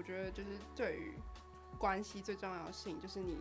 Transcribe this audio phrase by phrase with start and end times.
[0.00, 1.12] 我觉得就是对于
[1.78, 3.36] 关系最重要的事情，就是你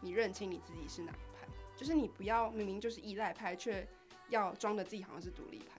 [0.00, 3.86] 你认清你自己是哪一派，就是你不要明明就是依赖派，却
[4.30, 5.78] 要装的自己好像是独立派。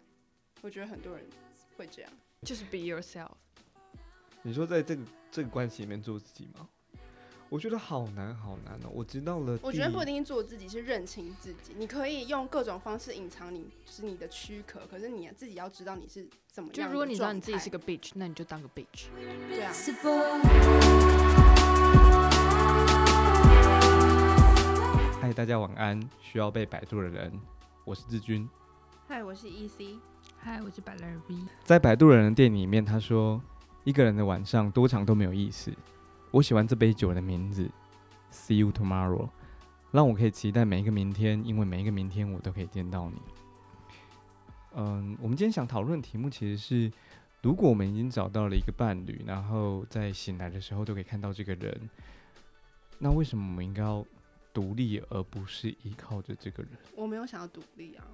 [0.62, 1.28] 我觉得很多人
[1.76, 2.12] 会这样。
[2.44, 3.31] 就是 be yourself。
[4.44, 6.70] 你说在这个这个关系里面做自己吗？
[7.52, 8.89] 我觉得好难好难哦。
[8.93, 11.73] 我知道了，我觉得不一定做自己，是认清自己。
[11.77, 16.87] 你可以用各种方式隐藏你是你的躯壳，可是你自己要知道你是怎么样。
[16.87, 19.07] 就如果你知道你自己是个 bitch，那你就当个 bitch。
[19.50, 19.73] 对啊。
[25.20, 26.00] 嗨，大家晚安。
[26.21, 27.37] 需要被摆渡的人，
[27.83, 28.50] 我是志军。
[29.09, 30.00] 嗨，我是 EC。
[30.37, 31.36] 嗨，我是百乐 V。
[31.65, 33.42] 在摆渡人的电影里面，他说。
[33.83, 35.73] 一个人的晚上多长都没有意思。
[36.31, 37.70] 我喜欢这杯酒的名字
[38.31, 39.30] ，See you tomorrow，
[39.92, 43.22] 让我可以期待每一个明天，因为每一个明天我都可以见到你。
[44.76, 46.90] 嗯，我们今天想讨论的题目其实是：
[47.42, 51.90] 如果我们已经找到了一个伴侣，然后在醒来的时候都可以看到这个人，
[52.98, 54.06] 那为什么我们应该要
[54.54, 56.72] 独立，而不是依靠着这个人？
[56.95, 58.08] 我没有想要独立啊，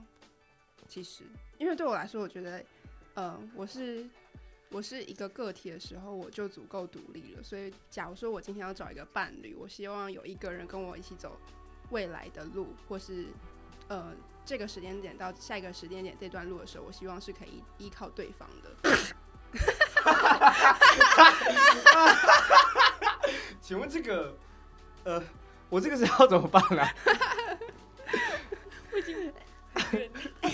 [0.88, 1.24] 其实，
[1.60, 2.66] 因为对我来说，我觉得，
[3.14, 4.04] 呃，我是。
[4.70, 7.44] 我是一个个体的时候，我就足够独立了。
[7.44, 11.40] 所以，假如说我今天要找一个伴侣，我希望有一个人跟我一起走
[11.90, 13.28] 未来的路，或是
[13.88, 14.14] 呃
[14.46, 18.76] 这个时间点到下一个时间点这段路的时候，我希望是可以依靠对方的。
[23.62, 24.38] 请问这个，
[25.06, 25.24] 呃，
[25.70, 26.62] 我这个是要怎么办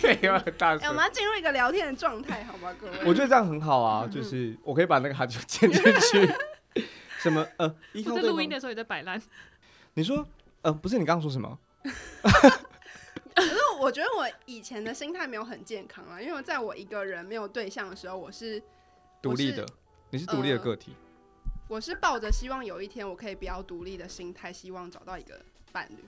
[0.89, 2.99] 我们要进入一个聊天的状态，好吗，各位？
[3.05, 6.33] 我觉得这样很好啊，就是我可以把那个哈就剪进去。
[7.19, 7.45] 什么？
[7.57, 9.21] 呃，我在录音的时候也在摆烂。
[9.93, 10.27] 你说，
[10.61, 11.57] 呃，不是你刚刚说什么？
[13.35, 18.61] 可是我觉得我以前的心态没有很健康啊，因为在我一个人没有对象的时候，我是
[19.21, 19.65] 独立的。
[20.11, 20.95] 你是独立的个体。
[21.67, 25.39] 我是抱着希望有一天我可以比较独立的心态，希望找到一个
[25.71, 26.03] 伴侣。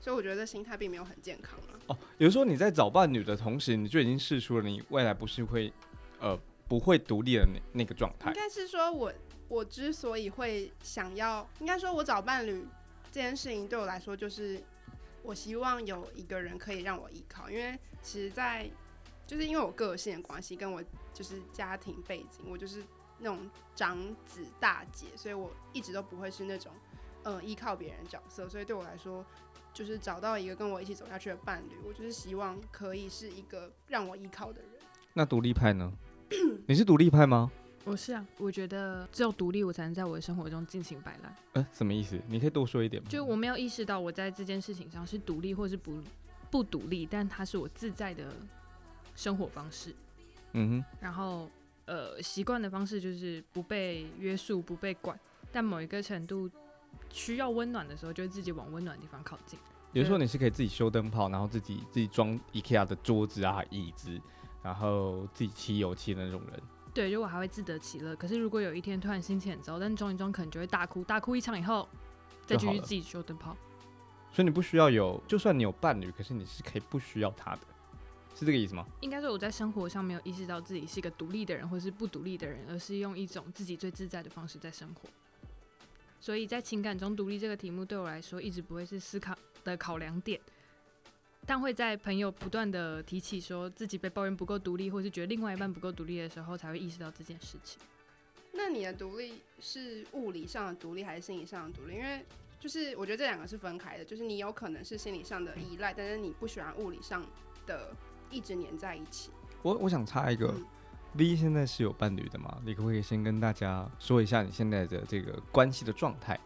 [0.00, 1.80] 所以我觉得心态并没有很健康了。
[1.88, 5.72] 哦，也就是说你在找伴侣的同时，你就已经试出了你未来不是会，
[6.20, 8.30] 呃，不会独立的那那个状态。
[8.30, 9.12] 应该是说，我
[9.48, 12.64] 我之所以会想要，应该说我找伴侣
[13.10, 14.62] 这件事情对我来说，就是
[15.22, 17.50] 我希望有一个人可以让我依靠。
[17.50, 18.70] 因为其实，在
[19.26, 22.82] 就是因为我个性的关系，跟我就是家庭背景，我就是
[23.18, 26.70] 那种长子大姐，所以我一直都不会是那种
[27.24, 28.48] 嗯依靠别人角色。
[28.48, 29.24] 所以对我来说。
[29.76, 34.70] 就是找到一个跟我一起走下去的伴侣，我就是希望可以是一个让我依靠的人。
[35.12, 35.92] 那独立派呢？
[36.66, 37.52] 你是独立派吗？
[37.84, 41.36] 我是啊，我觉得只有独立，我才能在我的生活中尽情摆烂。
[41.52, 42.18] 呃，什么意思？
[42.26, 43.08] 你可以多说一点吗？
[43.10, 46.02] 就我没有意识到我在这件事情上是独立或是不
[46.50, 48.32] 不独立，但它是我自在的
[49.14, 49.94] 生活方式。
[50.54, 50.84] 嗯哼。
[51.02, 51.50] 然后
[51.84, 55.20] 呃，习惯的方式就是不被约束、不被管，
[55.52, 56.50] 但某一个程度。
[57.10, 59.58] 需要温暖的时候，就会自己往温暖的地方靠近。
[59.92, 64.20] 比如说，你是可以自己修灯泡，然后自己自己装 IKEA 的桌子啊、椅子，
[64.62, 66.62] 然后自己漆油漆的那种人。
[66.92, 68.14] 对，就我还会自得其乐。
[68.16, 71.88] 可是如果有一天突然心情很糟，但装一装可能就会大哭，大哭一场以后，
[72.46, 73.56] 再继续自己修灯泡。
[74.32, 77.60] 所以你不需要有，就算你有伴侣，可是你是可以不需要他的，
[78.34, 78.84] 是这个意思吗？
[79.00, 85.08] 应该说我在生活上没有意识到自己是一个独立的人，或是不独立的人，而是用一种自己最自在的方式在生活。
[86.26, 89.32] 所以在情感中独立这个题目对我来说一直不会是思考
[89.62, 90.40] 的考量点，
[91.46, 97.80] 但会在朋友不断的提起说自己被抱怨不够独立，或是觉得另外一半不够独立的时候，才会意识到这件事情。
[98.50, 101.94] 那你的独立是物理上的独立还是心理上的独立？
[101.94, 102.26] 因为
[102.58, 107.24] 就是我觉得这两个是分开的，就是你有可能是心理上的依赖，但是你不喜欢物理上
[107.68, 107.94] 的
[108.32, 109.30] 一直黏在一起。
[109.62, 110.52] 我我想插一个。
[111.16, 112.60] V 现在是有伴侣的吗？
[112.62, 116.38] 你可不可以先跟大家说一下你现在的这个关系的状态？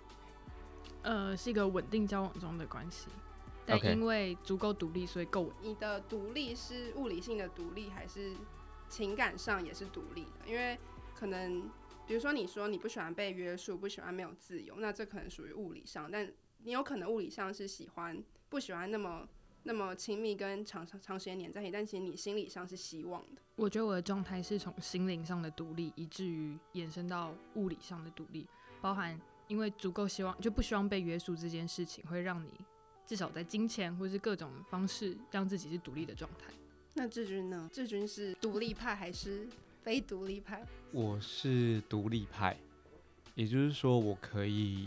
[1.02, 3.08] 呃，是一个稳定交往中的关系，
[3.66, 5.52] 但因为足够独立，所以够稳。
[5.60, 8.32] 你的独立是物理性的独立，还是
[8.88, 10.46] 情感上也是独立的？
[10.46, 10.78] 因为
[11.14, 11.62] 可能，
[12.06, 19.26] 比如说你说你不喜欢被约束，不喜欢没有自由，那这可能属于物理上，但你有可能物理上是喜欢不喜欢那么。
[19.62, 23.42] 那么亲密跟长长长时间黏在一起，但其实你心理上是希望的。
[23.56, 28.46] 我觉得我的状态是从心灵上的独立，以至于延伸到物理上的独立，
[28.80, 32.50] 包含因为足够希望就不希望被约束这件事情，会让你
[33.06, 36.46] 至少在金钱或是各种方式让自己是独立的状态。
[36.94, 37.68] 那志军呢？
[37.72, 39.46] 志军是独立派还是
[39.82, 40.66] 非独立派？
[40.90, 42.56] 我是独立派，
[43.34, 44.84] 也就是说我可以，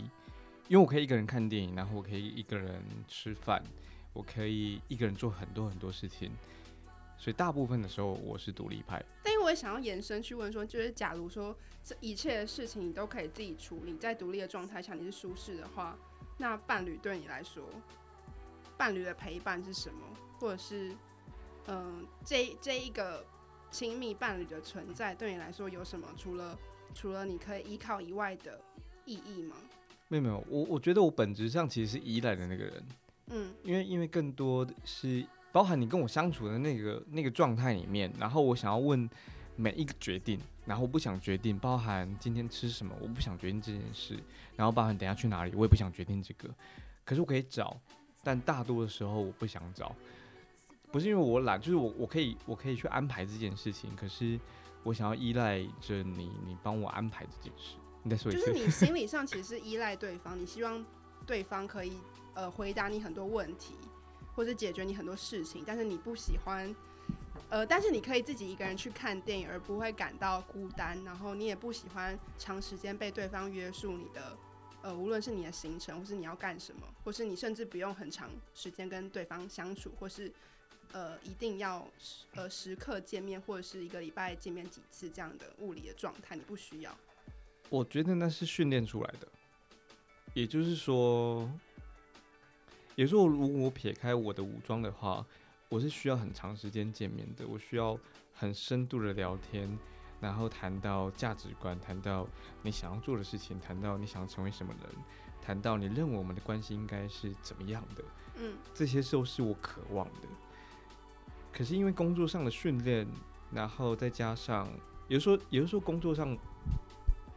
[0.68, 3.62] 因为我可以一个人看电影，然后我可以一个人吃饭。
[4.14, 6.30] 我可以一个人做很多很多事情，
[7.18, 9.04] 所以大部分的时候我是独立派。
[9.22, 15.98] 但因为我也想要延伸去问说，就是假如说这一切的事情你都可以自己处理，在独立的状态下你是舒适的话，
[16.38, 17.62] 那伴侣对你来说，
[18.78, 20.00] 伴侣的陪伴是什么？
[20.38, 20.94] 或者是，
[21.66, 23.24] 嗯，这这一个
[23.70, 26.06] 亲密伴侣的存在对你来说有什么？
[26.16, 26.56] 除了
[26.94, 28.60] 除了你可以依靠以外的
[29.04, 29.56] 意义吗？
[30.08, 32.84] 没有没有，我我觉得我本质上其实是依赖的那个人，
[33.26, 33.52] 嗯。
[33.62, 39.08] 因为因为更多的是包含你跟我相处的那个那个状态里面，然后我想要问
[39.56, 44.18] 每一个决定，然后我不想决定，包含今天吃什么，我不想决定这件事，
[44.56, 46.52] 然后包含等下去哪里，我也不想决定这个，
[47.04, 47.80] 可是我可以找，
[48.22, 49.94] 但大多的时候我不想找，
[50.90, 54.38] 不是因为我懒，就是我我可以我可以去安排这件事情，可是
[54.82, 57.76] 我想要依赖着你，你帮我安排这件事。
[58.02, 60.84] 你再说一次，就是你心理上其实是依赖对方，你希望
[61.24, 61.92] 对方可以
[62.34, 63.74] 呃回答你很多问题，
[64.34, 66.74] 或者解决你很多事情，但是你不喜欢，
[67.48, 74.36] 呃，但是你可以自己一个人去看电影，而不会感到孤单，然后你也不喜欢长时间被对方约束你的，
[74.82, 80.32] 呃，无论是你的行程，或是你要干什么，或是你甚至不用很长时间跟对方相处，或是
[80.92, 86.96] 呃一定要时呃时刻见面，或者是一个礼拜见面几次这样的物理的状态，你不需要。
[87.70, 89.26] 我觉得那是训练出来的，
[90.34, 91.50] 也就是说，
[92.94, 95.24] 也就是说，如果我撇开我的武装的话，
[95.68, 97.98] 我是需要很长时间见面的，我需要
[98.32, 99.78] 很深度的聊天，
[100.20, 102.26] 然后谈到价值观，谈到
[102.62, 104.90] 你想要做的事情，谈到你想要成为什么人，
[105.42, 108.04] 谈到你认为我们的关系应该是怎么样的，
[108.36, 110.28] 嗯这些都是我渴望的。
[111.52, 113.06] 可是因为工作上的训练，
[113.52, 114.68] 然后再加上，
[115.08, 116.28] 有时候，有的时候工作上，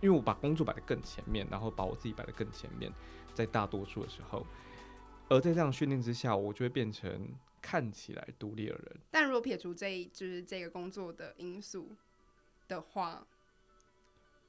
[0.01, 2.92] 因为我把工作摆得更前面，然后把我自己摆得更前面，
[3.33, 4.45] 在大多数的时候，
[5.29, 7.29] 而在这样训练之下，我就会变成
[7.62, 8.97] 看起来独立的人。
[9.12, 11.89] 但如果撇除这一就是这个工作的因素
[12.68, 13.25] 的话，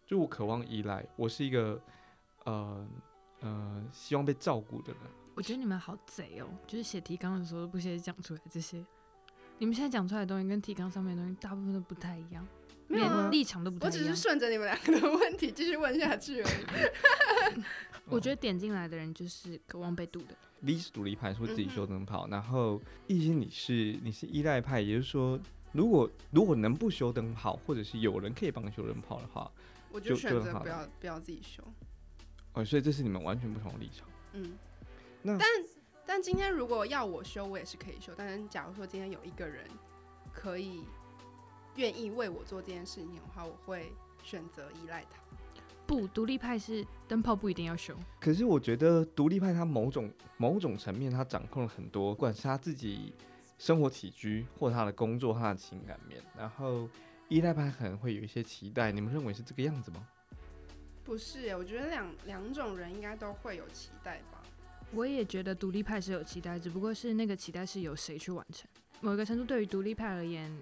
[0.06, 1.80] 就我渴望依赖，我是一个
[2.44, 2.86] 呃
[3.40, 5.02] 呃希望被照顾的人。
[5.34, 8.84] 我觉得你们好贼哦，就是写提纲的时候都不写讲出来这些。
[9.58, 12.46] 你们现在讲出来的东西跟提纲上面的东西大部分都不太一样，
[12.86, 14.20] 没有立场都不太一样我只是。
[14.20, 17.62] 顺着你们两个的问题继续问下去而已。
[18.06, 20.36] 我觉得点进来的人就是渴望被读的。
[20.92, 25.38] 独立派，说自己修灯泡，然后一心你是你是依赖派，也就是说，
[25.72, 29.50] 如果如果能不修灯泡，或者是有人可以帮你修灯泡的话，
[29.92, 31.62] 我就就选择不要不要自己修。
[32.54, 34.08] 哦，所以这是你们完全不同的立场。
[34.32, 34.58] 嗯，
[35.22, 35.48] 那但
[36.04, 38.12] 但今天如果要我修，我也是可以修。
[38.16, 39.64] 但是假如说今天有一个人
[40.32, 40.82] 可以
[41.76, 43.92] 愿意为我做这件事情的话，我会
[44.24, 45.20] 选择依赖他。
[45.88, 53.14] 不，独立派是灯泡不一定要修，可是我觉得独立派他某种某种层面，他掌控了很多，不管是他自己
[53.56, 56.22] 生活起居，或他的工作，他的情感面。
[56.36, 56.86] 然后
[57.28, 60.06] 依赖派可能会有一些期待，你们认为是这个样子吗？
[61.02, 64.42] 不是耶，我觉得两两种人应该都会有期待吧。
[64.92, 68.68] 我也觉得独立派是有期待，只不过是那个期待是由谁去完成。
[69.00, 70.54] 某一个程度，对于独立派而言，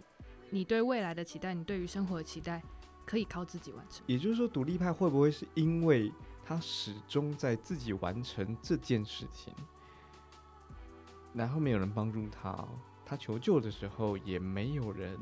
[0.51, 2.63] 你对未来的期待，你对于生活的期待，
[3.07, 4.03] 可以靠自己完成。
[4.07, 6.13] 也就是说，独立派会不会是因为
[6.45, 9.55] 他始终在自己完成这件事情，
[11.33, 12.67] 然后没有人帮助他，
[13.05, 15.19] 他求救的时候也没有人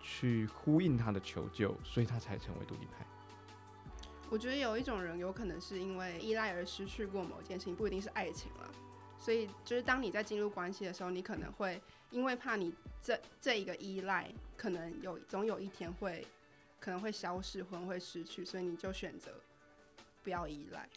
[0.00, 3.06] 去呼应他的求救，所以他才成为独立派。
[4.28, 8.70] 我觉得有一种人有可能是因为依赖而失去过某件事情，不一定是爱情了。
[9.18, 11.80] 所以就是当你在进入关系的时候，你可能会
[12.10, 16.26] 因为怕你这这一个依赖，可能有总有一天会
[16.82, 19.30] 可能会消失，或者会失去，所以你就选择
[20.24, 20.88] 不要依赖。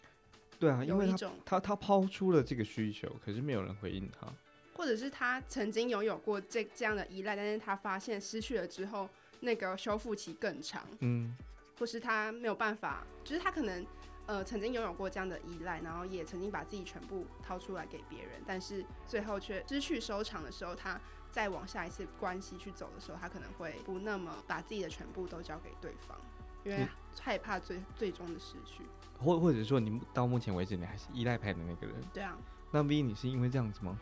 [0.58, 4.26] 对啊，因为一种，他他抛出了这个需求，可是没有人回应他。
[4.74, 9.08] 或者是他曾经拥有过这这样的依赖，但是他发现失去了之后，
[9.40, 11.36] 那个修复期更长，嗯，
[11.78, 13.86] 或是他没有办法，就是他可能
[14.26, 21.00] 呃曾经拥有过这样的依赖，然后也曾经把自己全部掏出来给别人，但是最后却失去收场的时候，他
[21.36, 26.18] 再往下一次关系去走的时候，他可能会不那么把自己的全部都交给对方，
[26.64, 26.88] 因为嗯
[27.20, 28.82] 害怕最最终的失去。
[29.18, 32.38] 或或者说你到目前为止你还是依赖派的那个人，对啊，
[32.72, 33.98] 那 V 你是因为这样子吗？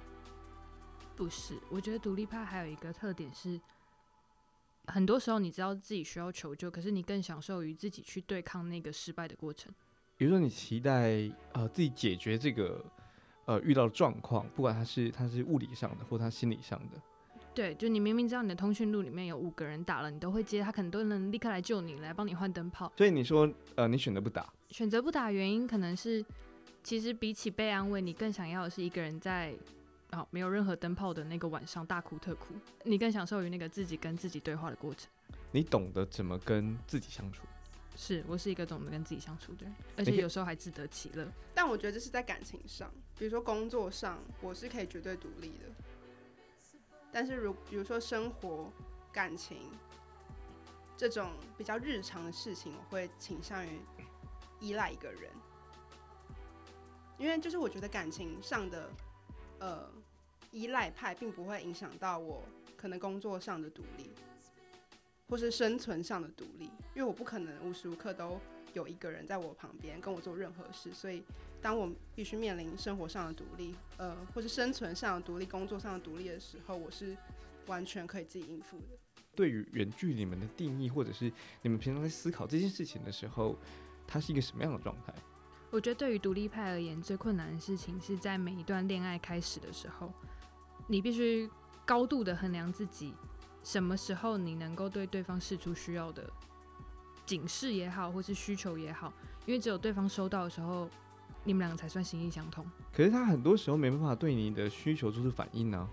[1.17, 3.61] 不是，我觉得独立派还有一个特点是，
[4.87, 9.75] 很多时候你知道自己需要求救，可是你更享受于自己去对抗那个失败的过程。
[10.17, 12.85] 比如说你期待呃自己解决这个
[13.47, 17.03] 呃遇到的状况，不管他是他是物理上的或他心理上的，
[17.55, 22.93] 对，就你明明知道你的通讯录里面有五个人打了，你都会接，他可能都能立刻来救你，来帮你换灯泡。
[22.97, 26.25] 所以你说呃你选择不打，选择不打原因可能是，
[26.83, 29.55] 其实比起被安慰，你更想要的是一个人在
[30.11, 35.09] 哦没有任何灯泡的那个晚上大哭特哭，你更享受于那个自己跟自己对话的过程。
[35.53, 37.45] 你懂得怎么跟自己相处。
[37.97, 41.25] 是我是一个懂得跟自己相处的人，而且有时候还自得其乐。
[41.55, 45.71] 但我觉得这是在感情上，比如说工作上，我是可以绝对独立的。
[47.15, 48.69] 但是如比如说生活、
[49.13, 49.71] 感情
[50.97, 53.81] 这种比较日常的事情，我会倾向于
[54.59, 55.31] 依赖一个人，
[57.17, 58.91] 因为就是我觉得感情上的
[59.61, 59.89] 呃
[60.51, 62.43] 依赖派，并不会影响到我
[62.77, 64.13] 可能工作上的独立，
[65.29, 68.41] 或是生存上的独立，因为我不可能无时无刻都
[68.75, 71.23] 有一个人在我旁边跟我做任何事，所以
[71.63, 77.17] 当我必须面临生活上的独立，呃，或是生存上的独立、工作上的独立的时候，我是
[77.67, 78.87] 完全可以自己应付的。
[79.35, 83.57] 对于远距离你们的定义，或者是你们平常在思考这件事情的时候，
[84.07, 85.15] 它是一个什么样的状态？
[85.71, 90.13] 我觉得对于独立派而言，最困难的事情是在每一段恋爱开始的时候，
[90.87, 91.51] 你必须
[91.85, 93.13] 高度的衡量自己
[93.65, 96.31] 什么时候你能够对对方示出需要的
[97.27, 99.13] 警示也好，或是需求也好，
[99.47, 100.89] 因为只有对方收到的时候，
[101.45, 102.65] 你们两个才算心意相通。
[102.93, 105.89] 可是他很多时候没办法对你的需求做出反应呢、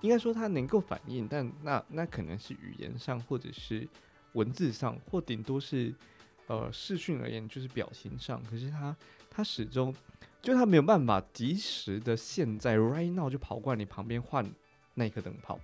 [0.00, 3.88] 应该说他能够反应，但那那可能是语言上，或者是
[4.32, 5.94] 文字上，或顶多是
[6.46, 8.42] 呃视讯而言就是表情上。
[8.44, 8.96] 可是他
[9.30, 9.94] 他始终
[10.40, 14.44] 就他没有办法及时的现在 right now 就跑过来你旁边换
[14.94, 15.58] 那颗灯泡。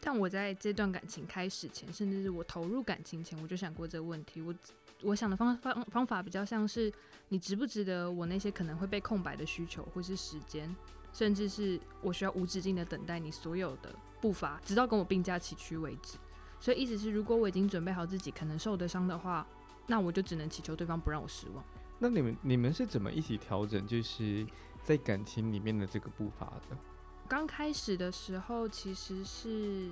[0.00, 4.40] 但我在这段感情开始前，甚至是我投入感情前，我就想过这个问题。
[4.40, 4.54] 我
[5.02, 6.92] 我想的方方方法比较像是，
[7.28, 10.74] 你值不值得我那些可能会被空白的需求，或是时间，
[11.12, 16.16] 甚至是我需要无止境的等待你所有的步伐，直到跟我并驾齐驱为止。
[16.58, 19.46] 所以意思是，如果我已经准备好自己可能受的伤的话，
[19.86, 21.64] 那我就只能祈求对方不让我失望。
[21.98, 24.46] 那你们你们是怎么一起调整，就是
[24.82, 26.76] 在感情里面的这个步伐的？
[27.30, 29.88] 刚开始的时候，其实是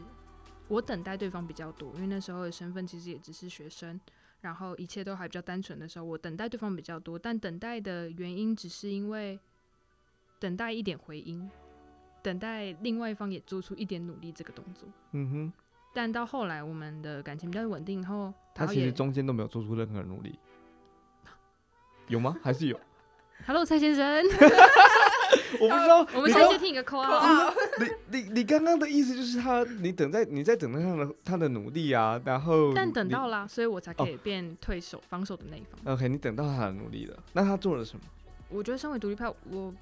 [0.66, 3.98] 我等待对方比较多，因为那时候的身份其实也只是学生，
[4.40, 7.16] 然后一切都还比较单纯的时候，我等待对方比较多。
[7.16, 9.38] 但等待的原因只是因为
[10.40, 11.48] 等待一点回音，
[12.24, 14.88] 等待另外一方也做出一点努力这个动作。
[15.12, 15.52] 嗯哼，
[15.94, 20.36] 但到后来，我们的感情比较稳定后，他其实中间都没有做出任何努力，
[22.08, 22.36] 有吗？
[22.42, 22.80] 还是有？
[23.46, 24.24] Hello 蔡先生，
[25.60, 25.98] 我不知道。
[26.14, 27.54] 我们你刚下一节听一个 call。
[27.78, 35.94] 你你你刚刚的意思就是他，你等在你在等待他的他的努力啊，然后但等到啦，所以我才可以变退守、防守的那一方。
[35.94, 38.02] OK，你等到他的努力了，那他做了什么？
[38.48, 39.74] 我觉得身为独立派，我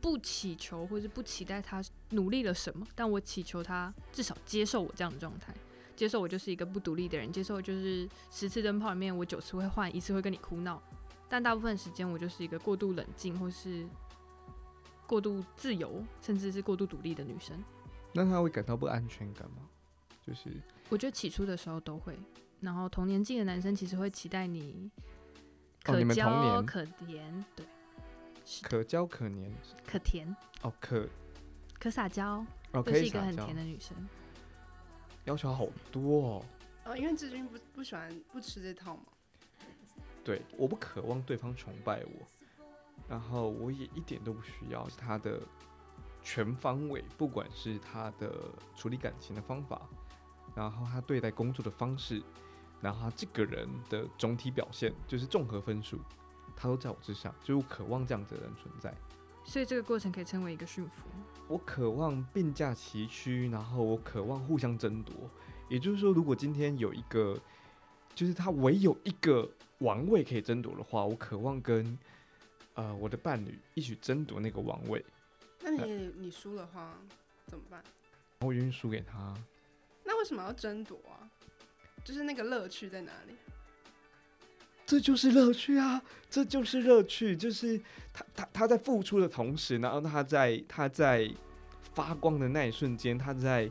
[0.00, 5.52] 不祈求或是不期待他努力了什么，但我祈求他至少接受我这样的状态，
[5.96, 10.80] 接受我就是一个不独立的人，接受就是十次灯泡里面我九次会换，一次会跟你哭闹，
[11.28, 13.84] 但大部分时间我就是一个过度冷静或是
[15.06, 17.62] 过度自由，甚至是过度独立的女生。
[18.12, 19.68] 那她会感到不安全感吗？
[20.26, 20.50] 就是
[20.88, 22.18] 我觉得起初的时候都会，
[22.60, 24.90] 然后同年纪的男生其实会期待你
[25.84, 26.66] 可哦你们同交、年？
[26.66, 27.66] 可甜，对，
[28.62, 29.54] 可交可黏
[29.86, 31.08] 可甜、哦，可。
[31.78, 33.94] 可撒娇，哦可是一个很甜，的女生。
[35.26, 36.44] 要求好多哦。
[36.86, 39.02] 哦，因为志军不不喜欢不吃这套嘛，
[40.24, 42.26] 对，我不渴望对方崇拜我，
[43.08, 45.40] 然后我也一点都不需要他的
[46.22, 48.32] 全方位，不管是他的
[48.74, 49.82] 处理感情的方法，
[50.54, 52.22] 然后他对待工作的方式，
[52.80, 55.98] 然后他这个人的总体表现，就是综合分数，
[56.56, 58.92] 他都在我之上，就是我渴望这样子的人存在。
[59.44, 61.02] 所以这个过程可以称为一个驯服。
[61.46, 65.14] 我渴望并驾齐驱，然后我渴望互相争夺。
[65.68, 67.38] 也就是说，如果今天有一个，
[68.12, 69.48] 就是他唯有一个
[69.78, 71.96] 王位可以争夺的话，我渴望跟
[72.76, 75.04] 呃我的伴侣一起争夺那个王位，
[75.60, 76.94] 那你你输的话
[77.46, 77.82] 怎么办？
[78.40, 79.34] 我愿意输给他。
[80.04, 81.28] 那为什么要争夺啊？
[82.04, 83.34] 就是那个乐趣在哪里？
[84.86, 86.00] 这就是乐趣啊！
[86.30, 87.76] 这就是乐趣，就是
[88.12, 91.28] 他他他在付出的同时，然后他在他在
[91.92, 93.68] 发光的那一瞬间，他在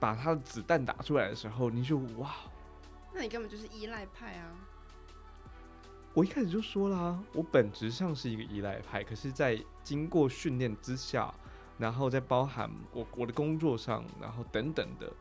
[0.00, 2.34] 把他的子弹打出来的时候，你就哇！
[3.12, 4.63] 那你根本就是依赖派啊！
[6.14, 11.34] 我一开始就说啦，我本质上是一个依赖派，可是，在经过训练之下，
[11.76, 15.12] 然后再包含我我的工作上，然后等等的，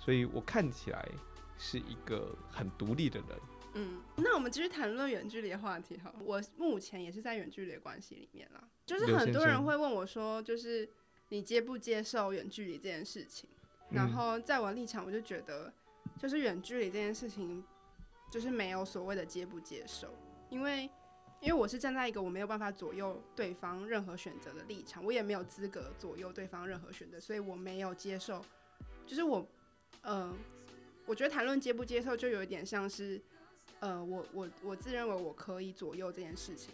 [0.00, 1.08] 所以我看起来
[1.56, 3.28] 是一个很独立的人。
[3.74, 6.12] 嗯，那我们继续谈论远距离的话题哈。
[6.24, 10.90] 我目前也是在远距离的关系里面啦，就是很多人会问我说，就是
[11.28, 13.48] 你接不接受远距离这件事情？
[13.90, 15.72] 然嗯后在我立场，我就觉得，
[16.18, 17.62] 就是远距离这件事情，
[18.28, 20.12] 就是没有所谓的接不接受，
[20.52, 20.88] 因为
[21.40, 28.44] 因为我是站在一个我没有办法左右对方任何选择的立场，我也没有资格左右对方任何选择，所以我没有接受，
[29.06, 29.44] 就是我，
[30.02, 30.32] 嗯、
[31.06, 33.20] 我觉得谈论接不接受，就有一点像是，
[33.80, 36.72] 呃，我我我自认为我可以左右这件事情，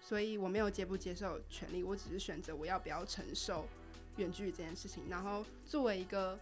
[0.00, 3.68] 所以我没有接不接受权利，我只是选择我要不要承受
[4.16, 5.04] 远距离这件事情。
[5.08, 6.36] 然后作为一个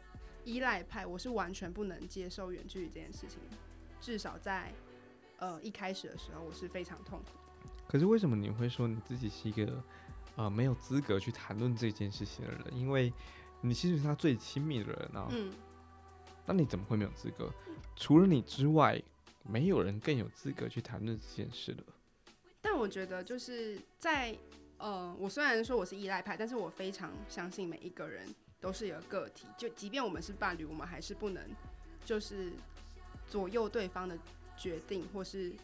[0.45, 3.39] 依赖派，我是完全不能接受远距离这件事情，
[4.01, 4.73] 至少在
[5.39, 7.27] 呃一开始的时候，我是非常痛苦。
[7.89, 9.83] 可是为什么你会说你自己是一个
[10.37, 12.61] 呃没有资格去谈论这件事情的人？
[12.73, 13.13] 因为
[13.61, 15.29] 你其实是他最亲密的人啊。
[15.31, 15.53] 嗯，
[16.45, 17.51] 那你怎么会没有资格？
[17.95, 19.03] 除了你之外，
[19.43, 21.85] 没有人更有资格去谈论这件事了。
[22.61, 24.37] 但我觉得就是在
[24.79, 28.27] 呃，我虽然说我是依赖派，但是我非常相信每一个人
[28.61, 31.49] 都是一个个体，就即便我们是伴侣，我们还是不能
[32.05, 32.53] 就是
[33.29, 34.19] 左右对方的
[34.57, 35.55] 决定，或是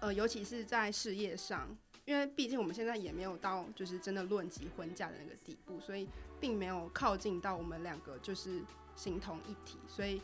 [0.00, 1.68] 呃，尤其是在事业上，
[2.04, 6.08] 因为毕竟我们现在也没有到就是真的论及婚嫁的那个地步，所以
[6.40, 8.62] 并没有靠近到我们两个就是
[8.96, 10.22] 形同一体，所以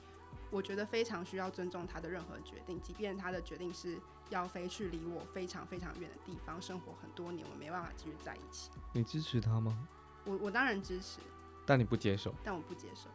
[0.51, 3.99] 我觉得非常需要尊重他的任何决定，即便他的决定是
[4.31, 8.71] 要飞去离我非常非常远的地方生活很多年，我没办法继续在一起。
[8.93, 9.89] 你支持他吗？
[10.25, 11.19] 我我当然支持，
[11.67, 12.35] 但你不接受。
[12.43, 13.11] 但我不接受。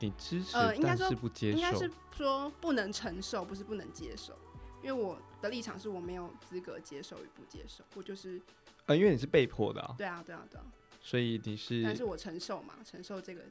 [0.00, 1.90] 你支持，呃应该说但是不接受应该是。
[2.16, 4.34] 说不能承受，不是不能接受。
[4.82, 8.40] 因为我的立场是我没有资格接受与不接受，我就是
[8.86, 10.64] 呃，因为你是被迫的啊，对啊对啊对啊，
[11.02, 13.42] 所以你是但是我承受嘛，承受这个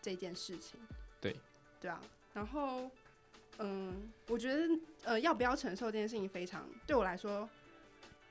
[0.00, 0.80] 这件事情。
[1.20, 1.36] 对
[1.80, 2.00] 对啊，
[2.34, 2.90] 然后
[3.58, 4.68] 嗯，我觉得
[5.04, 7.48] 呃要不要承受这件事情非常对我来说。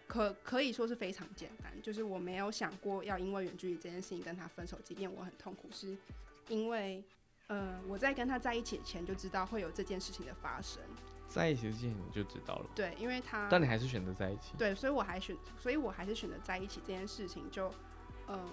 [0.07, 5.95] 可可以说是非常简单，就是我没有想过要因为远距离这件事情跟他分手，即便我很痛苦，是
[6.49, 7.01] 因为，
[7.51, 10.81] 呃，我在跟他在一起前就知道会有这件事情的发生，
[11.27, 14.53] 在一起之前你就知道了，对，因为他，但你还是选择在一起。
[14.57, 16.79] 对，所以我还选，所以我还是选择在一起。
[16.79, 17.69] 这件事情就，
[18.29, 18.49] 嗯、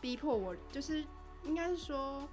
[0.00, 1.04] 逼迫我，就是
[1.42, 2.26] 应该是说，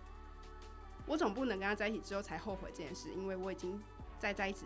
[1.06, 3.78] 我总不能跟他在一起之后才后悔这件事，因为我已经
[4.18, 4.66] 在在一起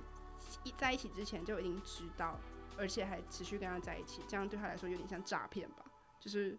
[0.63, 2.39] 一在一起之前就已经知道，
[2.77, 5.85] 而且还持续跟他在一起，这样对他来说有点像诈骗吧，
[6.19, 6.55] 就是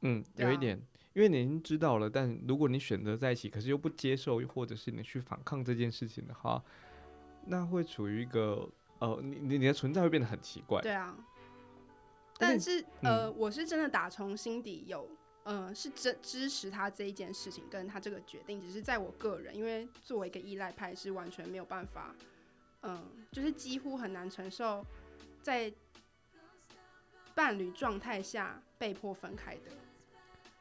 [0.00, 0.40] 嗯，啊。
[0.40, 0.80] 有一点，
[1.12, 6.62] 因为你已经知道了，但如果你选择在一起，可是又不接受，或者是你去反抗这件事情的话，
[7.46, 8.68] 那会处于一个
[9.00, 10.80] 呃，你你你的存在会变得很奇怪。
[10.82, 11.16] 对啊，
[12.38, 15.08] 但且是呃，我是真的打从心底有，
[15.42, 22.14] 呃，是真支持他这一件事情跟他这个决定，只是在我个人，因为作为一个依赖派是完全没有办法，
[22.82, 24.86] 嗯、就是几乎很难承受
[25.42, 25.72] 在
[27.34, 29.72] 伴侣状态下被迫分开的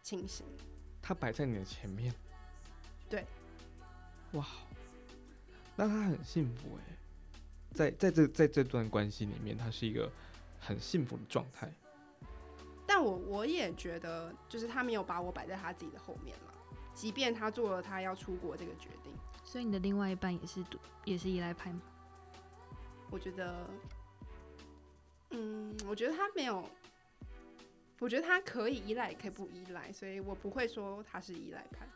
[0.02, 0.46] 情形。
[1.02, 2.14] 他摆在你的前面。
[3.10, 3.26] 对。
[4.34, 4.46] 哇，
[5.76, 6.98] 那他很幸福哎，
[7.74, 10.12] 在在这在这段关系里面，他是一个
[10.60, 11.72] 很幸福的状态。
[12.86, 16.54] 但我我也觉得，就是他没有把我摆在他自己的后面了，
[16.94, 19.14] 即便他做了他要出国这个决定。
[19.44, 21.82] 所以你的另外一半也是独也是依赖派吗？
[23.10, 23.68] 我觉得，
[25.32, 26.64] 嗯，我觉得他没有，
[28.00, 31.88] 我觉得他可以依赖，也可以不依赖，所以我不会说他是依赖派。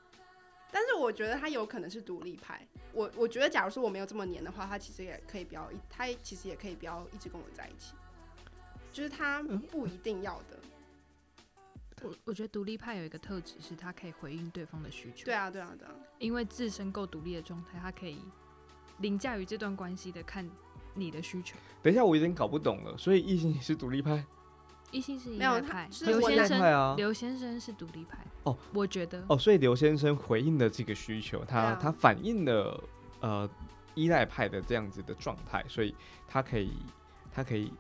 [0.72, 2.68] 但是我觉得他有可能是独立派。
[2.92, 7.94] 我我觉得，假如说我没有这么黏的话，他其实也可以不要一，他其实也可以不要一直跟我在一起，
[8.92, 10.60] 就是他不一定要的。
[12.02, 18.20] 我我觉得独立派有一个特质是他可以回应对方的需求，对啊，对啊，对啊，因为自身够独立的状态，他可以
[18.98, 20.46] 凌驾于这段关系的看
[20.96, 21.56] 你的需求。
[21.82, 22.98] 等一下，我有点搞不懂了。
[22.98, 24.26] 所以异性也是独立派
[24.94, 32.82] 异性是依没有他赖派，是刘我先依赖派啊刘先生是独立派哦，我觉得哦，所以刘先生回应的这个需求，他、啊他反映了
[33.20, 33.50] 呃
[33.96, 35.94] 依赖派的这样子的状态，所以
[36.28, 36.72] 他可以
[37.32, 37.74] 他可以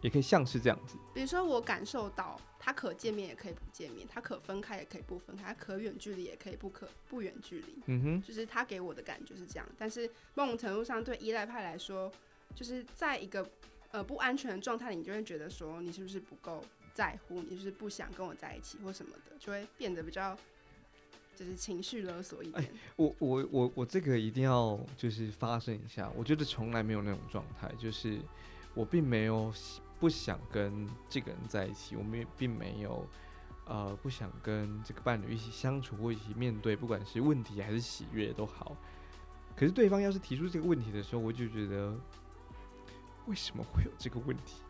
[0.00, 0.96] 也可以像是这样子。
[1.14, 7.78] 比如说我感受到他可见面也可以不见面，他可分开也可以不分开，他可远距离也可以不可不远距离。
[7.86, 12.10] 嗯哼，就是他给我的感觉是这样，但是某种程度上对依赖派来说，
[12.54, 13.48] 就是在一个
[13.90, 20.36] 呃不安全的状态，你就会觉得说你是不是不够在乎，你是不是不想跟我在一起或什么的，就会变得比较
[21.34, 22.70] 就是情绪勒索一点。
[22.96, 28.18] 我我我我这个一定要就是发声一下，我觉得从来没有那种状态，就是
[28.74, 29.52] 我并没有
[29.98, 33.06] 不想跟这个人在一起，我们也并没有
[33.66, 38.76] 呃不想跟这个伴侣一起相处或一起面对，不管是问题还是喜悦都好。
[39.56, 41.96] 可是对方要是提出这个问题的时候，我就觉得
[43.28, 44.62] 为什么会有这个问题？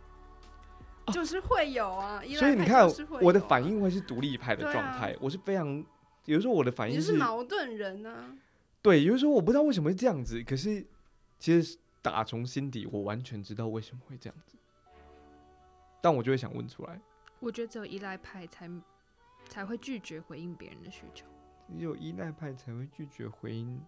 [1.12, 2.86] 就是会有啊，依赖派所以你看
[3.22, 5.82] 我的反，应会是独立派的状态，我是非常
[6.26, 8.36] 有时候我的反应是矛盾人啊。
[8.82, 10.86] 对，有时候我不知道为什么会这样子，可是
[11.38, 14.56] 其实打从心底我完全知道为什么会这样子，
[16.02, 17.00] 但我就会想问出来，
[17.40, 18.70] 我觉得只有依赖派才
[19.48, 21.24] 才会拒绝回应别人的需求。
[21.70, 23.80] 只有依赖派才会拒绝回应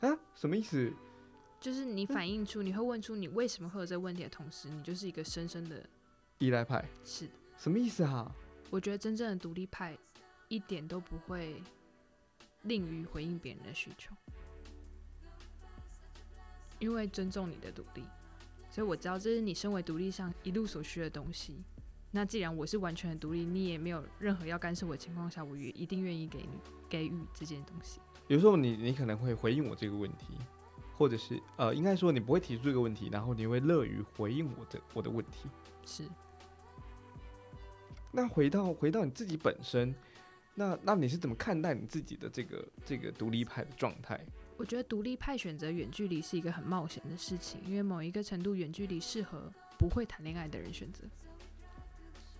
[0.00, 0.18] 啊？
[0.34, 0.92] 什么意思？
[1.60, 5.84] 就是你反映出，你会问出你为什么会有这个问题的同时，你就是一个深深的
[6.38, 7.28] 依赖派是。
[7.58, 8.34] 什么意思啊？
[8.70, 9.94] 我觉得真正的独立派
[10.48, 11.62] 一点都不会
[12.62, 14.14] 吝于回应别人的需求，
[16.78, 18.02] 因为尊重你的独立，
[18.70, 21.62] 所以我知道这是你身为独立上一路所需的东西。
[22.10, 28.00] 那既然我是完全的独立，你也没有任何要干涉我的情况下，我也一定愿意给你给予这件东西。
[28.28, 30.38] 有时候你你可能会回应我这个问题，
[31.00, 35.48] 或者是呃，应该说你不会提出这个问题，然后你会乐于回应我的我的问题。
[35.86, 36.04] 是。
[38.12, 39.94] 那回到回到你自己本身，
[40.54, 44.20] 那那你是怎么看待你自己的这个这个独立派的状态？
[44.58, 51.04] 我觉得独立派选择远距离是一个很冒险的事情，因为某一个程度远距离适合不会谈恋爱的人选择。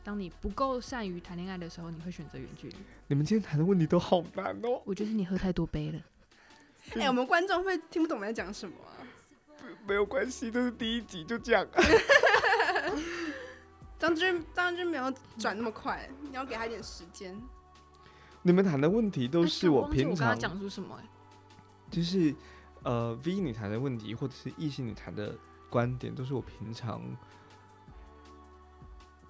[0.05, 2.77] 当你不够善于谈恋爱的时候，你会选择远距离。
[3.07, 4.83] 你们今天谈的问题都好难哦。
[4.85, 5.99] 我觉得你喝太多杯了。
[6.99, 8.99] 哎，我们观众会听不懂我们在讲什么啊？
[9.87, 11.66] 没有关系，这是第一集，就这样。
[13.99, 17.38] 张军，张军没有转那么快，你要给他一点时间。
[18.43, 20.99] 你们谈的问题都是我平常讲出什么？
[21.90, 22.35] 就是
[22.83, 25.37] 呃，V 你谈的问题，或者是异性你谈的
[25.69, 27.03] 观点，都是我平常。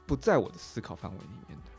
[0.07, 1.71] 不在我的思考范围里面的，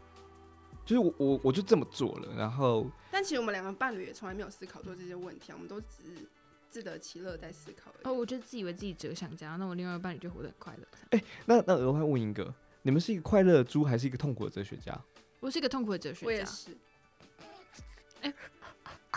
[0.92, 6.28] 就是我我我就这么做了，然后，但其实我们两个伴侣也从来没有思考过这些问题啊，我们都只是
[6.70, 7.90] 自得其乐在思考。
[8.04, 10.86] 哦，我就自以为自己折想家，那我另外一个伴侣就活得很快乐。
[11.12, 15.00] 哎，那那额外问一个，你们是一个快乐的猪，还是一个痛苦的哲学家？
[15.40, 16.26] 我是一个痛苦的哲学家。
[16.26, 16.78] 我也是。
[18.24, 18.34] 哎，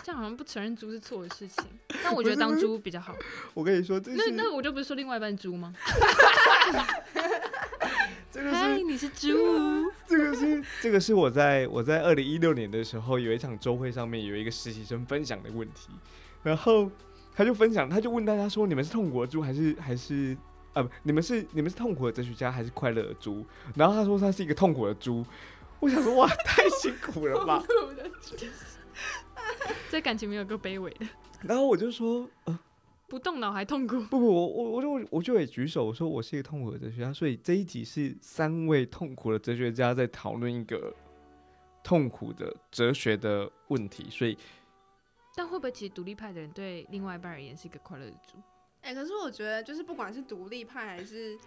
[0.05, 1.65] 这样好像不承认猪是错的事情，
[2.05, 3.17] 但我觉得当猪比较好。
[3.53, 5.75] 我跟你说，那那我就不是说另外一半猪吗？
[8.35, 9.29] 这个是你是猪，
[10.09, 15.91] 这个是这个是我在我在二零一六年的时候有一场周会上面有一个实习生分享的问题，
[16.43, 16.91] 然后
[17.33, 20.37] 他就分享，他就问大家说：你们是痛苦的猪还是还是
[20.73, 23.47] 啊不，你们是你们是痛苦的哲学家还是快乐的猪？
[23.77, 25.25] 然后他说他是一个痛苦的猪，
[25.79, 27.63] 我想说哇，太辛苦了吧
[29.89, 31.07] 这感情没有够卑微的。
[31.43, 32.59] 然后我就说呃。
[33.07, 34.01] 不动脑还痛苦？
[34.01, 40.93] 不不，我我我就我就得举手，我说我是一个痛苦的哲学家，所以这一集是三位痛苦的哲学家在讨论一个
[41.83, 44.37] 痛苦的哲学的问题，所以，
[45.37, 48.39] 但会不会其实独立派的人对另外一半而言是一个快乐的主？
[48.81, 51.39] 哎，可是我觉得就是不管是独立派还是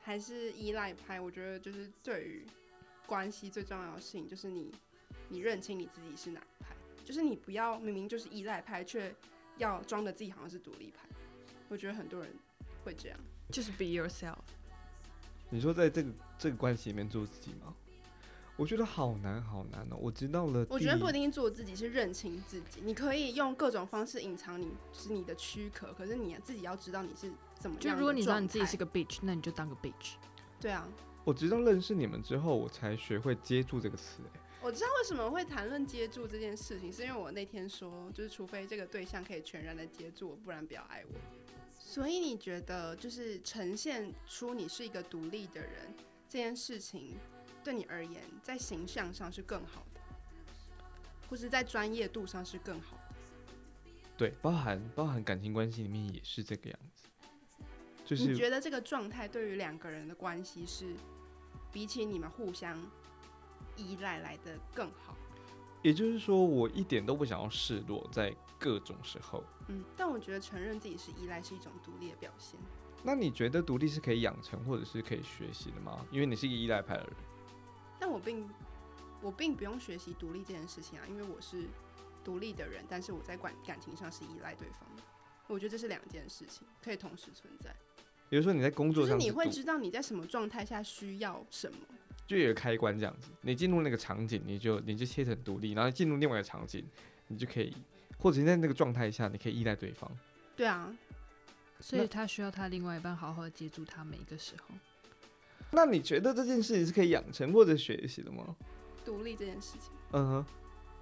[0.00, 2.46] 还是依赖派，我觉得就是对于
[3.06, 4.72] 关系最重要的事情就是你
[5.28, 9.14] 你认清你自己是哪一派，就是你不要明明就是依赖派却。
[9.60, 11.06] 要装的自己好像是独立派，
[11.68, 12.34] 我觉得很多人
[12.84, 13.18] 会这样，
[13.50, 14.38] 就是 be yourself。
[15.48, 17.74] 你说在这个这个关系里面做自己吗？
[18.56, 19.96] 我觉得好难好难哦。
[19.98, 22.80] 我知道了，我觉得不一定做自己，是认清自己。
[22.84, 27.94] 你可以用各种方式隐藏你是你的躯壳，可是你自己要知道你是怎么样。
[27.94, 30.14] 就如果你知道你自己是个 bitch，那你就当个 bitch。
[30.60, 30.86] 对啊，
[31.24, 34.22] 我直到认识你们之后，我才学会接住这个词。
[34.34, 34.39] 哎。
[34.62, 41.14] 我知道为什么会谈论接住这件事情，是因为我那天说，就是除非这个对象可以全然的接住我，不然不要爱我。
[41.78, 45.94] 所以你觉得，就是呈现出你是一个独立的人
[46.28, 47.16] 这件事情，
[47.64, 50.00] 对你而言，在形象上是更好的，
[51.28, 53.14] 或是在专业度上是更好的？
[54.18, 57.64] 对，包含包含感情关系里面也是这个样子。
[58.04, 60.94] 就是你觉得这个状态对于两个人的关系是，
[61.72, 62.78] 比起你们互相。
[63.80, 65.16] 依赖来的更好，
[65.82, 69.42] 也就是说，我一点都不想要示弱，在各种时候。
[69.68, 72.58] 嗯，但我觉得承认自己是依赖是一种独立的表现。
[73.02, 76.04] 那你觉得独立是可以养成或者是可以学习的吗？
[76.10, 77.12] 因为你是一个依赖派的人。
[77.98, 78.48] 但我并
[79.22, 81.64] 我并不用学习独立这件事情啊，因为我是
[82.22, 85.02] 独立的人，但是我在感感情上是依赖对方的。
[85.46, 87.74] 我觉得这是两件事情，可以同时存在。
[88.28, 91.78] 比如说你在工作上，你会知道你在什么状态下需要什么。
[92.30, 96.86] 就有个开关这样子，你进入那个场景，你就你就切成独立，然后进入另外一个场景，
[97.26, 97.74] 你就可以，
[98.18, 100.08] 或者在那个状态下，你可以依赖对方。
[100.54, 100.96] 对啊，
[101.80, 104.72] 所以他需要他另外一半好好接住他每一个时候。
[105.72, 108.54] 那你觉得这件事情是可以养成或者学习的吗？
[109.04, 110.46] 独立这件事情，嗯哼，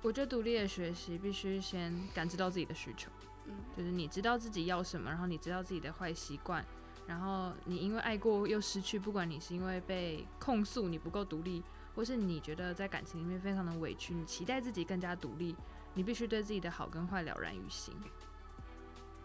[0.01, 3.11] 我觉得独立的学习必须先感知到自己的需求，
[3.45, 6.65] 嗯，就是你知道自己要什么，然后你知道自己的坏习惯。
[7.09, 11.63] 然后你因为爱过又失去，不管你是因为被控诉你不够独立，
[11.95, 15.57] 或是你觉得在感情里面非常的委屈，你期待自己更加独立，
[15.95, 17.95] 你必须对自己的好跟坏了然于心。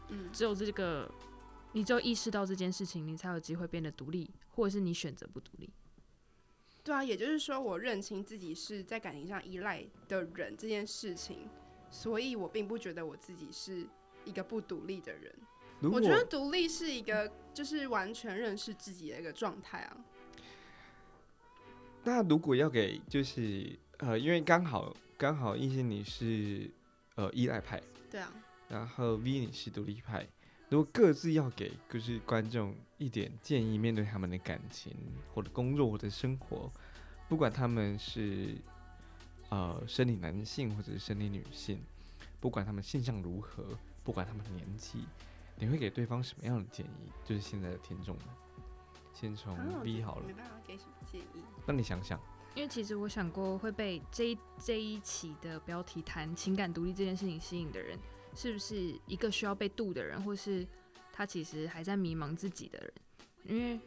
[0.07, 1.11] 嗯，只有这个，
[1.73, 5.69] 你只有意识到这件事情，你才有机会变得独立，或者是你选择不独立。
[6.85, 11.49] 对啊，也就是说，我认清自己是在感情上依赖的人这件事情，
[11.91, 13.85] 所以我并不觉得我自己是
[14.23, 15.35] 一个不独立的人。
[15.83, 19.97] 如果我觉得独立是一个就是完全认识自己的一个状态啊。
[22.05, 26.71] 那如果要给就是呃，因为刚好刚好一心你是
[27.15, 28.31] 呃依赖派，对啊，
[28.69, 30.25] 然后 V 你是独立派，
[30.69, 34.95] 如果各自要给就是观众一点建议，面对他们的感情
[35.33, 36.71] 或者工作或者生活，
[37.27, 38.55] 不管他们是
[39.49, 41.83] 呃生理男性或者是生理女性，
[42.39, 43.65] 不管他们性向如何，
[44.01, 44.99] 不管他们的年纪，
[45.55, 47.11] 你会给对方什么样的建议？
[47.23, 48.25] 就是现在的听众们，
[49.13, 51.43] 先从啊我 V 好了没，办法给什么建议。
[51.65, 52.19] 那你想想，
[52.55, 57.97] 因为其实我想过会被这一这一期的标题谈情感独立这件事情吸引的人，
[58.35, 60.65] 是不是一个需要被度的人，或是
[61.11, 62.93] 他其实还在迷茫自己的人？
[63.45, 63.77] 因为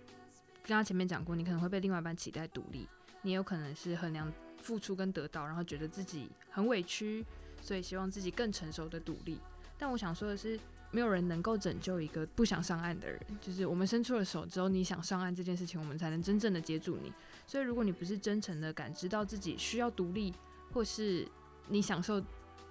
[0.63, 2.89] 刚刚前面讲过，你可能会被另外一半期待独立，
[3.23, 7.25] 你有可能是衡量付出跟得到，然后觉得自己很委屈，
[7.61, 9.39] 所以希望自己更成熟的独立。
[9.79, 10.59] 但我想说的是，
[10.91, 17.13] 没有人能够拯救一个不想上岸的人，就是我们伸出了手，只有你想上岸这件事情，我们才能真正的接住你。
[17.47, 20.33] 所以，如果你不是真诚的感知到自己需要独立，
[20.73, 21.27] 或是
[21.69, 22.23] 你享受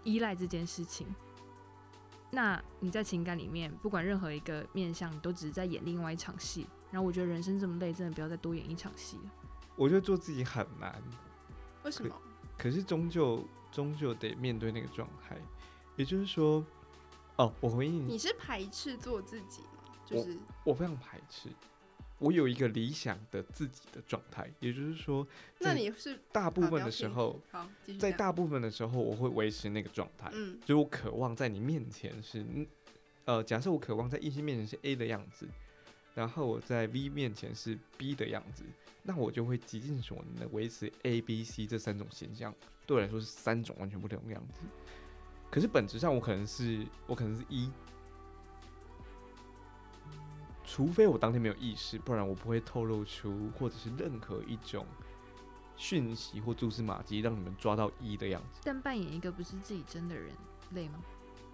[0.03, 1.07] 依赖这件事情，
[2.31, 6.65] 那你在情感里面，不管任何一个面向，你都只是在演另外一场戏。
[6.91, 9.31] 然后，我觉得人生这么累，真的不要再多演一场戏了。
[9.75, 11.01] 我觉得做自己很难，
[11.83, 12.15] 为什么？
[12.57, 15.37] 可是终究终究得面对那个状态，
[15.97, 16.65] 也就是说，
[17.37, 19.83] 哦，我回应你你是排斥做自己吗？
[20.05, 21.49] 就是我非常排斥。
[22.17, 25.27] 我有一个理想的自己的状态，也就是说，
[25.59, 27.69] 那你是大部分的时候，好，
[27.99, 32.65] 在大部分的时候，我会维持那个状态，嗯就我渴望在你面前是，嗯
[33.25, 35.45] 呃，假设我渴望在异性面前是 A 的样子，
[36.13, 38.63] 然后我在 V 面前是 B 的样子，
[39.03, 42.55] 那我就会极尽所能的维持 A、B、C 这三种形象，
[42.87, 44.61] 对我来说是三种完全不同的样子。
[45.55, 47.71] 可是本质上我可能是我可能是一，
[50.65, 54.85] 除非我当天没有意识，不然我不会透露出或者是任何一种
[55.77, 58.59] 讯息或蛛丝马迹让你们抓到一的样子。
[58.65, 60.29] 但扮演一个不是自己真的人，
[60.73, 60.99] 累吗？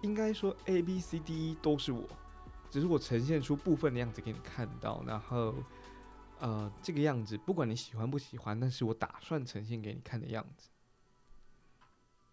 [0.00, 2.02] 应该说 A B C D E 都是我，
[2.72, 5.54] 只是我呈现出部分的样子给你看到，然后
[6.40, 10.70] 呃这个样子不管你喜欢不喜欢，但是我打算呈现给你看的样子。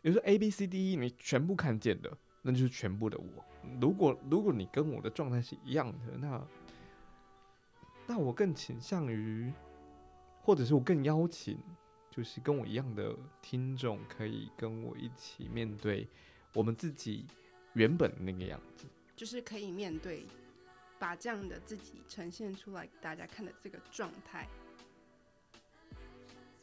[0.01, 3.45] 比如说 A B C D E 你全部看见的，那就是全部的我。
[3.81, 6.47] 如果如果你跟我的状态是一样的，那
[8.07, 9.51] 那我更倾向于，
[10.41, 11.57] 或者是我更邀请，
[12.09, 16.07] 就是跟我一样的听众可以跟我一起面对
[16.53, 17.25] 我们自己
[17.73, 18.87] 原本的那个样子。
[19.15, 20.25] 就是可以面对，
[20.97, 24.47] 把这样的自己呈现出来给大家看的这个状态，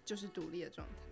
[0.05, 1.06] 就是独立的状态。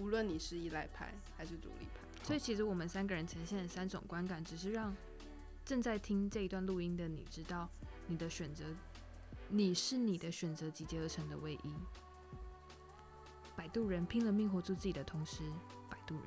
[0.00, 4.96] 无论你是依赖派还是独立派，所以其实我们三个人呈现的三种观感，只是让
[5.64, 7.68] 正在听这一段录音的你知道，
[8.06, 8.64] 你的选择，
[9.48, 11.74] 你是你的选择集结而成的唯一。
[13.54, 15.42] 摆渡人拼了命活出自己的同时，
[15.90, 16.24] 摆渡人。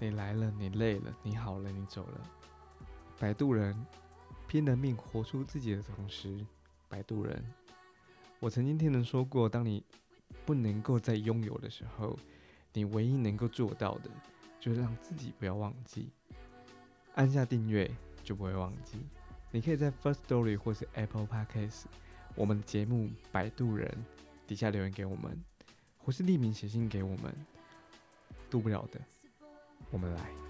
[0.00, 2.20] 你来了，你累了，你好了，你走了。
[3.20, 3.86] 摆渡人
[4.48, 6.44] 拼了命活出自己的同时，
[6.88, 7.44] 摆渡人。
[8.40, 9.84] 我曾经听人说过，当你
[10.44, 12.18] 不能够再拥有的时候，
[12.72, 14.10] 你唯一能够做到的，
[14.60, 16.08] 就是让自己不要忘记。
[17.14, 17.90] 按下订阅
[18.22, 18.98] 就不会忘记。
[19.50, 21.84] 你可以在 First Story 或是 Apple Podcast
[22.34, 23.88] 我们节目《摆渡人》
[24.48, 25.42] 底下留言给我们，
[25.96, 27.34] 或是匿名写信给我们。
[28.50, 29.00] 渡不了的，
[29.90, 30.47] 我们来。